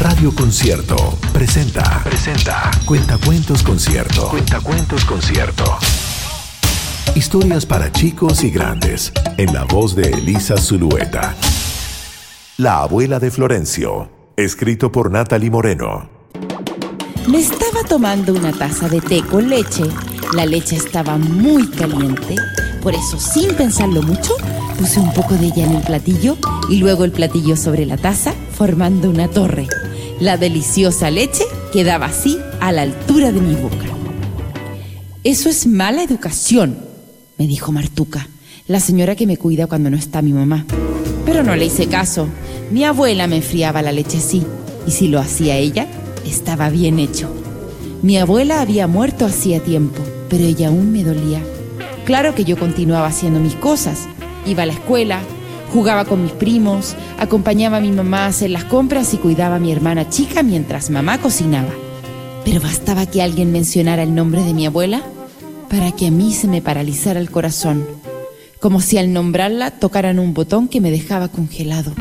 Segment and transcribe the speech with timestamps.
[0.00, 0.96] Radio Concierto
[1.30, 2.00] presenta.
[2.02, 2.70] Presenta.
[2.86, 4.28] Cuentacuentos Concierto.
[4.30, 5.76] Cuentacuentos Concierto.
[7.14, 9.12] Historias para chicos y grandes.
[9.36, 11.36] En la voz de Elisa Zulueta.
[12.56, 14.08] La abuela de Florencio.
[14.36, 16.08] Escrito por Natalie Moreno.
[17.28, 19.84] Me estaba tomando una taza de té con leche.
[20.34, 22.36] La leche estaba muy caliente.
[22.82, 24.34] Por eso, sin pensarlo mucho,
[24.78, 26.38] puse un poco de ella en el platillo
[26.70, 29.68] y luego el platillo sobre la taza, formando una torre.
[30.20, 33.86] La deliciosa leche quedaba así a la altura de mi boca.
[35.24, 36.76] Eso es mala educación,
[37.38, 38.28] me dijo Martuca,
[38.68, 40.66] la señora que me cuida cuando no está mi mamá.
[41.24, 42.28] Pero no le hice caso.
[42.70, 44.42] Mi abuela me enfriaba la leche así,
[44.86, 45.86] y si lo hacía ella,
[46.26, 47.32] estaba bien hecho.
[48.02, 51.42] Mi abuela había muerto hacía tiempo, pero ella aún me dolía.
[52.04, 54.00] Claro que yo continuaba haciendo mis cosas.
[54.44, 55.22] Iba a la escuela,
[55.72, 59.60] Jugaba con mis primos, acompañaba a mi mamá a hacer las compras y cuidaba a
[59.60, 61.70] mi hermana chica mientras mamá cocinaba.
[62.44, 65.02] Pero bastaba que alguien mencionara el nombre de mi abuela
[65.68, 67.86] para que a mí se me paralizara el corazón,
[68.58, 71.92] como si al nombrarla tocaran un botón que me dejaba congelado.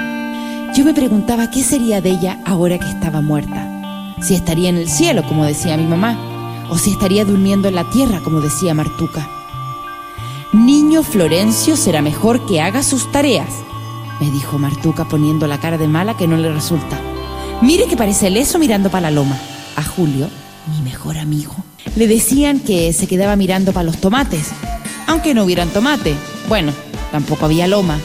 [0.75, 4.15] Yo me preguntaba qué sería de ella ahora que estaba muerta.
[4.23, 7.89] Si estaría en el cielo, como decía mi mamá, o si estaría durmiendo en la
[7.91, 9.38] tierra, como decía Martuca.
[10.65, 13.47] Niño Florencio será mejor que haga sus tareas,
[14.19, 16.99] me dijo Martuca poniendo la cara de mala que no le resulta.
[17.61, 19.39] Mire que parece leso mirando para la loma.
[19.77, 20.29] A Julio,
[20.67, 21.55] mi mejor amigo,
[21.95, 24.49] le decían que se quedaba mirando para los tomates,
[25.07, 26.13] aunque no hubieran tomate.
[26.49, 26.73] Bueno,
[27.09, 27.97] tampoco había loma.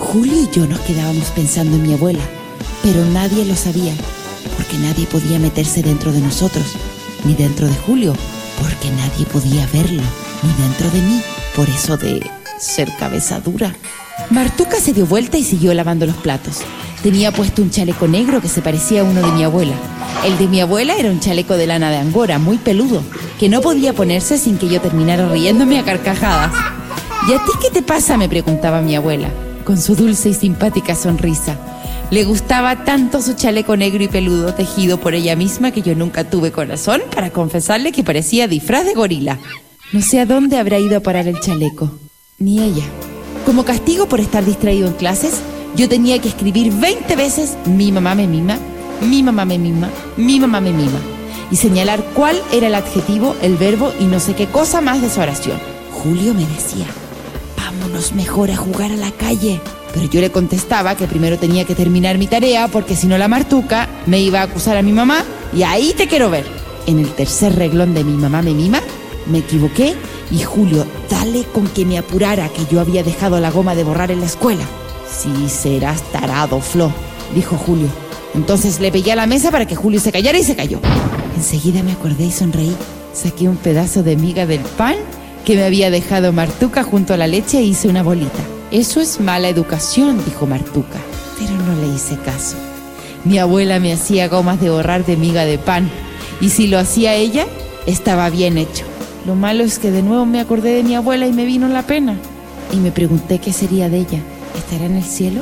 [0.00, 2.24] Julio y yo nos quedábamos pensando en mi abuela,
[2.82, 3.94] pero nadie lo sabía,
[4.56, 6.74] porque nadie podía meterse dentro de nosotros,
[7.24, 8.14] ni dentro de Julio,
[8.60, 10.02] porque nadie podía verlo,
[10.42, 11.22] ni dentro de mí
[11.54, 13.74] por eso de ser cabeza dura.
[14.30, 16.58] Martuca se dio vuelta y siguió lavando los platos.
[17.02, 19.74] Tenía puesto un chaleco negro que se parecía a uno de mi abuela.
[20.24, 23.02] El de mi abuela era un chaleco de lana de angora, muy peludo,
[23.38, 26.52] que no podía ponerse sin que yo terminara riéndome a carcajadas.
[27.28, 28.18] ¿Y a ti qué te pasa?
[28.18, 29.30] me preguntaba mi abuela,
[29.64, 31.56] con su dulce y simpática sonrisa.
[32.10, 36.24] Le gustaba tanto su chaleco negro y peludo tejido por ella misma que yo nunca
[36.24, 39.38] tuve corazón para confesarle que parecía disfraz de gorila.
[39.92, 41.90] No sé a dónde habrá ido a parar el chaleco,
[42.38, 42.84] ni ella.
[43.44, 45.40] Como castigo por estar distraído en clases,
[45.74, 48.56] yo tenía que escribir 20 veces mi mamá me mima,
[49.00, 51.00] mi mamá me mima, mi mamá me mima,
[51.50, 55.10] y señalar cuál era el adjetivo, el verbo y no sé qué cosa más de
[55.10, 55.58] su oración.
[55.90, 56.86] Julio me decía,
[57.56, 59.60] vámonos mejor a jugar a la calle.
[59.92, 63.26] Pero yo le contestaba que primero tenía que terminar mi tarea porque si no la
[63.26, 66.44] martuca me iba a acusar a mi mamá y ahí te quiero ver.
[66.86, 68.80] En el tercer reglón de mi mamá me mima,
[69.26, 69.94] me equivoqué
[70.30, 74.10] y Julio, dale con que me apurara que yo había dejado la goma de borrar
[74.10, 74.64] en la escuela.
[75.10, 76.92] Sí, serás tarado, Flo,
[77.34, 77.88] dijo Julio.
[78.34, 80.80] Entonces le pegué a la mesa para que Julio se callara y se cayó.
[81.36, 82.76] Enseguida me acordé y sonreí.
[83.12, 84.96] Saqué un pedazo de miga del pan
[85.44, 88.42] que me había dejado Martuca junto a la leche e hice una bolita.
[88.70, 91.00] Eso es mala educación, dijo Martuca,
[91.38, 92.56] pero no le hice caso.
[93.24, 95.90] Mi abuela me hacía gomas de borrar de miga de pan,
[96.40, 97.46] y si lo hacía ella,
[97.86, 98.89] estaba bien hecho.
[99.26, 101.82] Lo malo es que de nuevo me acordé de mi abuela y me vino la
[101.82, 102.16] pena.
[102.72, 104.20] Y me pregunté qué sería de ella.
[104.56, 105.40] ¿Estará en el cielo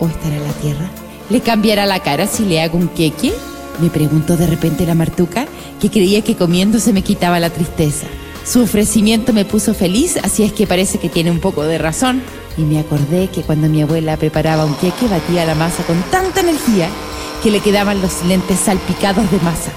[0.00, 0.90] o estará en la tierra?
[1.28, 3.32] ¿Le cambiará la cara si le hago un queque?
[3.80, 5.46] Me preguntó de repente la martuca,
[5.80, 8.06] que creía que comiendo se me quitaba la tristeza.
[8.44, 12.22] Su ofrecimiento me puso feliz, así es que parece que tiene un poco de razón.
[12.56, 16.40] Y me acordé que cuando mi abuela preparaba un queque batía la masa con tanta
[16.40, 16.88] energía
[17.42, 19.70] que le quedaban los lentes salpicados de masa.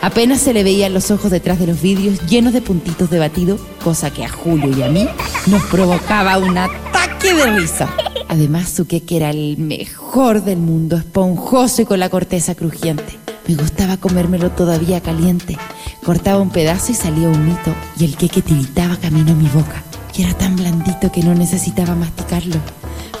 [0.00, 3.58] Apenas se le veían los ojos detrás de los vidrios llenos de puntitos de batido,
[3.82, 5.08] cosa que a Julio y a mí
[5.46, 7.88] nos provocaba un ataque de risa.
[8.28, 13.18] Además, su queque era el mejor del mundo, esponjoso y con la corteza crujiente.
[13.48, 15.56] Me gustaba comérmelo todavía caliente.
[16.04, 19.82] Cortaba un pedazo y salía un mito, y el queque tiritaba camino a mi boca.
[20.16, 22.56] Y era tan blandito que no necesitaba masticarlo,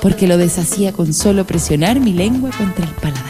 [0.00, 3.22] porque lo deshacía con solo presionar mi lengua contra el paladar.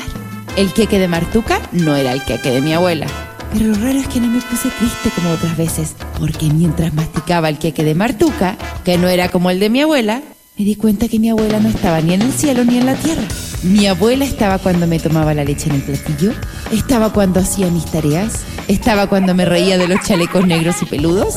[0.56, 3.06] El queque de Martuca no era el queque de mi abuela.
[3.56, 7.48] Pero lo raro es que no me puse triste como otras veces, porque mientras masticaba
[7.48, 10.20] el queque de Martuca, que no era como el de mi abuela,
[10.58, 12.96] me di cuenta que mi abuela no estaba ni en el cielo ni en la
[12.96, 13.22] tierra.
[13.62, 16.32] Mi abuela estaba cuando me tomaba la leche en el platillo,
[16.70, 21.36] estaba cuando hacía mis tareas, estaba cuando me reía de los chalecos negros y peludos,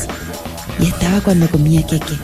[0.82, 2.18] y estaba cuando comía queque.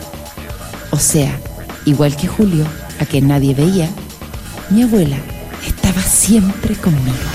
[0.92, 1.39] O sea,
[1.86, 2.65] igual que Julio,
[3.00, 3.89] a quien nadie veía,
[4.71, 5.15] mi abuela
[5.65, 7.35] estaba siempre conmigo.